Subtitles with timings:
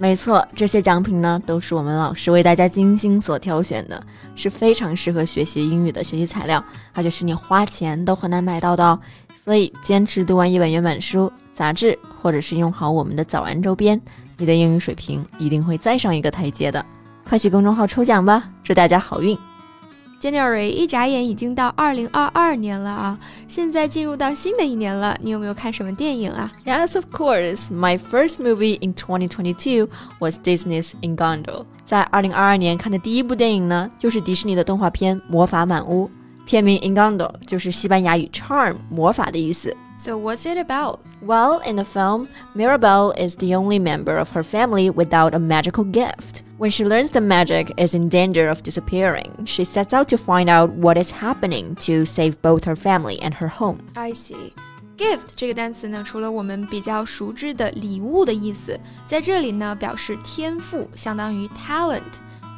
[0.00, 4.02] 没错，这些奖品呢都是我们老师为大家精心所挑选的，
[4.34, 6.64] 是非常适合学习英语的学习材料，
[6.94, 8.98] 而且是你花钱都很难买到的哦。
[9.36, 14.00] 所以坚持读完一本原版书、杂志，或者是用好我们的早安周边，
[14.38, 16.82] 你的英语水平一定会再上一个台阶的。
[17.28, 19.36] 快去公众号抽奖吧，祝大家好运
[20.20, 23.18] ！January 一眨眼已经到二零二二年了啊！
[23.48, 27.68] 现在进入到新的一年了，你有没有看什么电影啊？Yes, of course.
[27.72, 29.88] My first movie in 2022
[30.20, 31.64] was Disney's Encanto。
[31.84, 36.06] 在二零二二年看的第一部电影呢，就是迪士尼的动画片《魔法满屋》。
[36.45, 39.75] 片名 Encanto 就是西班牙语 charm 魔法的意思。
[39.97, 40.99] So what's it about?
[41.25, 45.85] Well, in the film, Mirabelle is the only member of her family without a magical
[45.85, 46.43] gift.
[46.59, 50.49] When she learns the magic is in danger of disappearing, she sets out to find
[50.49, 53.79] out what is happening to save both her family and her home.
[53.95, 54.53] I see.
[54.97, 62.01] Gift 这个单词呢，除了我们比较熟知的礼物的意思，在这里呢表示天赋，相当于 talent。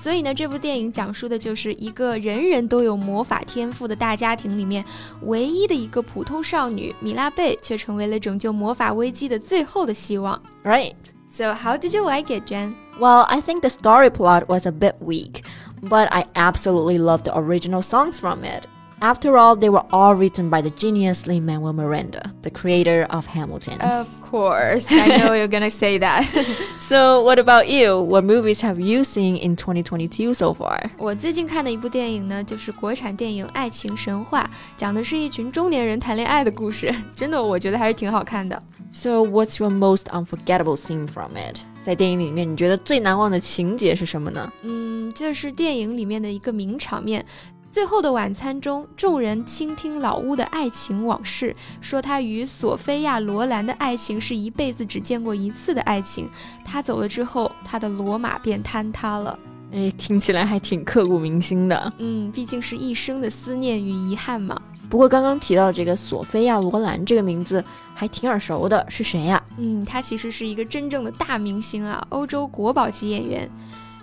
[0.00, 4.84] 所以呢，这部电影讲述的就是一个人人都有魔法天赋的大家庭里面，
[5.22, 10.40] 唯一的一个普通少女米拉贝，却成为了拯救魔法危机的最后的希望。
[10.62, 10.94] Right.
[11.28, 12.74] So how did you like it, Jen?
[13.00, 15.44] Well, I think the story plot was a bit weak,
[15.82, 18.64] but I absolutely loved the original songs from it.
[19.00, 23.26] After all, they were all written by the genius Lin Manuel Miranda, the creator of
[23.26, 23.78] Hamilton.
[23.82, 26.24] Of course, I know you're gonna say that.
[26.78, 28.00] so, what about you?
[28.00, 30.88] What movies have you seen in 2022 so far?
[30.96, 34.44] 我最近看的一部电影呢，就是国产电影《爱情神话》，
[34.78, 36.90] 讲的是一群中年人谈恋爱的故事。
[37.14, 38.60] 真的，我觉得还是挺好看的。
[38.92, 41.58] So, what's your most unforgettable scene from it?
[41.82, 44.50] 在电影里面，你觉得最难忘的情节是什么呢？
[44.62, 47.22] 嗯，就是电影里面的一个名场面。
[47.71, 56.29] 最后的晚餐中，众人倾听老屋的爱情往事，说他与索菲亚·罗兰的爱情是一辈子只见过一次的爱情。
[56.65, 59.39] 他走了之后，他的罗马便坍塌了。
[59.71, 61.93] 哎，听起来还挺刻骨铭心的。
[61.99, 64.61] 嗯，毕竟是一生的思念与遗憾嘛。
[64.89, 67.63] 不过刚刚提到这个索菲亚·罗兰这个名字
[67.95, 69.41] 还挺耳熟的，是谁呀？
[69.57, 73.49] 嗯，她其实是一个真正的大明星啊，欧洲国宝级演员。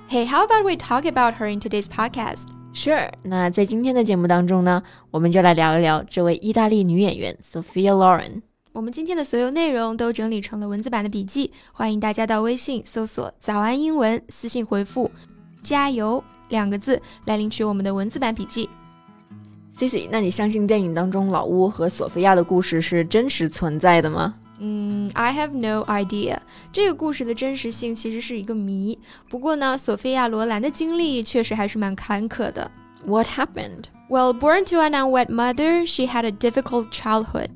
[0.08, 2.44] Hey, how about we talk about her in today's podcast?
[2.78, 4.80] Sure，那在今天的节目当中呢，
[5.10, 8.40] 我们就来聊一聊这位意大利女演员 Sophia Loren。
[8.72, 15.10] 我们今天的所有内容都整理成了文字版的笔记，欢迎大家到微信搜索“早安英文”，私信回复
[15.60, 18.70] “加油”两个字来领取我们的文字版笔记。
[19.76, 24.36] Cici，那你相信电影当中老乌和索菲亚的故事是真实存在的吗？
[24.60, 26.38] 嗯，I have no idea。
[26.72, 28.98] 这个故事的真实性其实是一个谜。
[29.28, 32.70] 不过呢，索菲亚·罗兰的经历确实还是蛮坎坷的。
[33.06, 33.84] What happened?
[34.08, 37.50] Well, born to an unwed mother, she had a difficult childhood.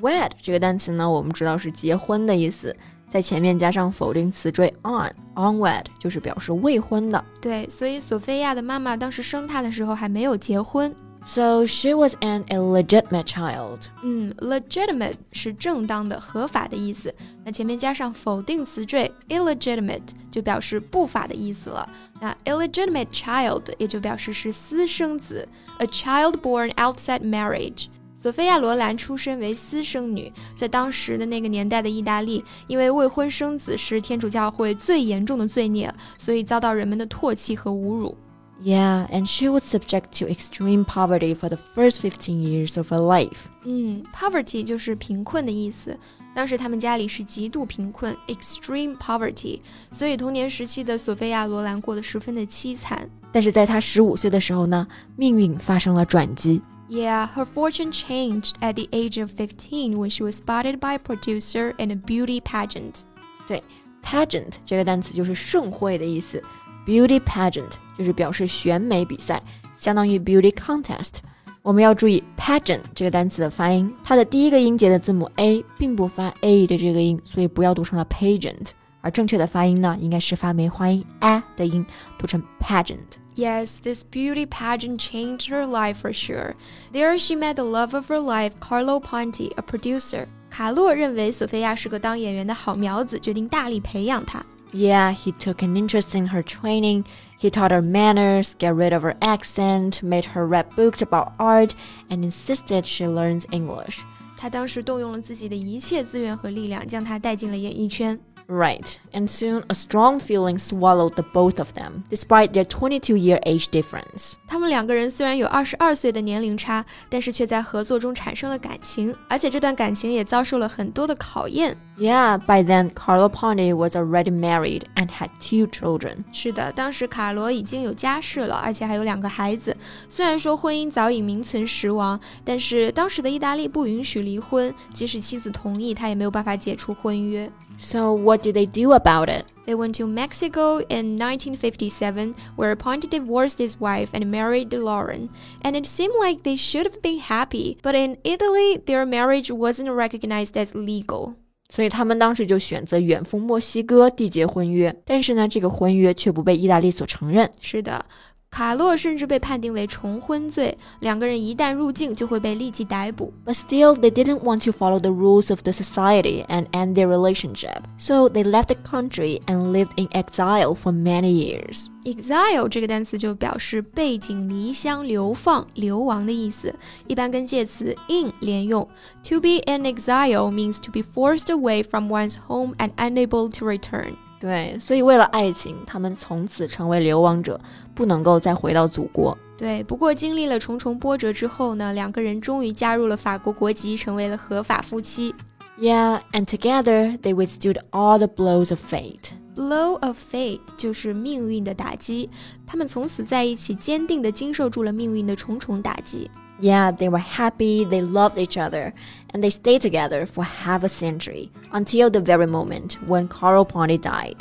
[0.00, 2.76] Wed 这个单词呢，我们知道是结婚的意思，
[3.10, 7.24] 在前面加上否定词缀 on，unwed 就是表示未婚的。
[7.40, 10.94] 对，所以索菲亚的妈妈当时生她的时候还没有结婚。
[11.25, 13.79] So she was an illegitimate child.
[14.01, 17.15] 嗯，legitimate 是正当的、合法的意思。
[17.45, 21.87] 那前面加上否定词缀 illegitimate 就表示不法的意思了。
[22.19, 27.85] 那 illegitimate child 也就表示是私生子，a child born outside marriage。
[28.15, 38.17] 索菲亚·罗兰出身为私生女，在当时的那个年代的意大利，因为未婚生子是天主教会最严重的罪孽，所以遭到人们的唾弃和侮辱。
[38.63, 42.99] Yeah, and she was subject to extreme poverty for the first fifteen years of her
[42.99, 43.47] life.
[43.65, 45.97] 嗯，poverty 就是贫困的意思。
[46.33, 49.59] 当时他们家里是极度贫困，extreme poverty，
[49.91, 53.09] 所以童年时期的索菲亚·罗兰过得十分的凄惨。
[53.31, 54.87] 但是在她十五岁的时候呢，
[55.17, 56.61] 命运发生了转机。
[56.89, 61.73] Yeah, her fortune changed at the age of 15 when she was spotted by a producer
[61.77, 63.01] in a beauty pageant.
[63.47, 63.61] 对，
[64.03, 66.41] pageant 这个单词就是盛会的意思。
[66.87, 69.41] Beauty pageant 就是表示选美比赛，
[69.77, 71.15] 相当于 beauty contest。
[71.61, 78.71] 我们要注意 pageant 这个单词的发音，它的第一个音节的字母 a 并不发 a 的这个音，所以不要读成了 pageant。
[78.99, 81.85] 而正确的发音呢，应该是发梅花音 a 的音，
[82.17, 86.53] 读成 pageant。Yes, this beauty pageant changed her life for sure.
[86.91, 90.25] There she met the love of her life, Carlo Ponti, a producer.
[90.49, 94.45] 卡洛认为索菲亚是个当演员的好苗子，决定大力培养她。
[94.73, 97.05] Yeah, he took an interest in her training.
[97.37, 101.75] He taught her manners, get rid of her accent, made her read books about art,
[102.09, 103.99] and insisted she learns English.
[104.35, 108.19] 他当时动用了自己的一切资源和力量，将她带进了演艺圈。
[108.50, 113.66] Right, and soon a strong feeling swallowed the both of them, despite their 22-year age
[113.70, 114.36] difference.
[114.46, 121.76] 他们两个人虽然有22岁的年龄差，但是却在合作中产生了感情，而且这段感情也遭受了很多的考验。
[121.98, 126.24] Yeah, by then Carlo Ponti was already married and had two children.
[126.32, 129.76] 是的，当时卡罗已经有家室了，而且还有两个孩子。
[130.08, 137.50] 虽然说婚姻早已名存实亡，但是当时的意大利不允许离婚，即使妻子同意，他也没有办法解除婚约。
[137.80, 139.44] So what what did they do about it?
[139.66, 145.28] They went to Mexico in 1957, where Ponti divorced his wife and married Loren.
[145.62, 149.90] And it seemed like they should have been happy, but in Italy, their marriage wasn't
[149.90, 151.34] recognized as legal.
[151.70, 157.50] 所以他们当时就选择远赴墨西哥缔结婚约，但是呢，这个婚约却不被意大利所承认。
[157.60, 158.06] 是的，
[158.51, 163.33] 卡洛甚至被判定为重婚罪，两个人一旦入境就会被立即逮捕。
[163.43, 167.81] But still, they didn't want to follow the rules of the society and end their relationship,
[167.97, 171.87] so they left the country and lived in exile for many years.
[172.03, 176.75] Exile 这个单词就表示背井离乡、流放、流亡的意思，
[177.07, 178.87] 一般跟介词 in 连用。
[179.29, 184.13] To be in exile means to be forced away from one's home and unable to return.
[184.40, 187.60] 对，所以为了爱情，他们从此成为流亡者，
[187.94, 189.36] 不能够再回到祖国。
[189.56, 195.34] 对，不过经历了重重波折之后呢，两个人终于加入了法国国籍，成为了合法夫妻。
[195.76, 199.30] Yeah, and together they withstood all the blows of fate.
[199.56, 202.30] Blow of fate 就是命运的打击，
[202.64, 206.30] 他们从此在一起，坚定地经受住了命运的重重打击。
[206.60, 208.92] Yeah, they were happy, they loved each other,
[209.32, 213.96] and they stayed together for half a century until the very moment when Carl Ponti
[213.96, 214.38] died.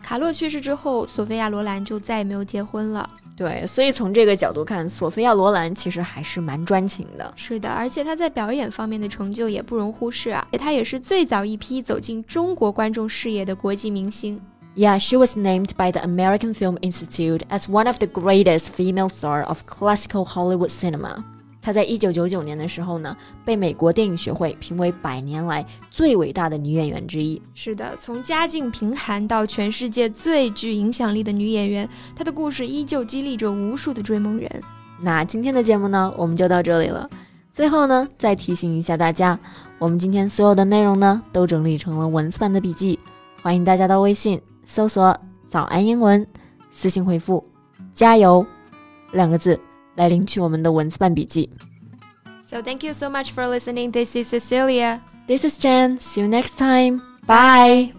[0.00, 3.10] 卡洛去世之后，索菲亚·罗兰就再也没有结婚了。
[3.36, 7.32] 对，所以从这个角度看，索菲亚·罗兰其实还是蛮专情的。
[7.36, 14.40] 是的，而且她在表演方面的成就也不容忽视啊，她也是最早一批走进中国观众视野的国际明星。
[14.76, 19.46] Yeah, she was named by the American Film Institute as one of the greatest female stars
[19.46, 21.24] of classical Hollywood cinema.
[21.70, 27.40] 她在一九九九年的时候呢，被美国电影学会评为百年来最伟大的女演员之一。
[27.54, 34.50] 是的，从家境贫寒到全世界最具影响力的女演员，她的故事依旧激励着无数的追梦人。
[35.00, 37.08] 那今天的节目呢，我们就到这里了。
[37.52, 39.38] 最后呢，再提醒一下大家，
[39.78, 42.98] 我们今天所有的内容呢，都整理成了文字版的笔记，
[43.42, 45.16] 欢迎大家到微信搜索
[45.48, 46.26] “早安英文”，
[46.72, 47.46] 私信回复
[47.94, 48.44] “加油”
[49.14, 49.56] 两个字。
[49.95, 51.49] 来领取我们的文字版笔记。
[52.47, 53.91] So thank you so much for listening.
[53.91, 55.01] This is Cecilia.
[55.27, 55.97] This is Jen.
[55.99, 57.01] See you next time.
[57.25, 57.98] Bye.